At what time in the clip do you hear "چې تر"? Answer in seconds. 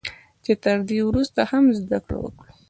0.43-0.77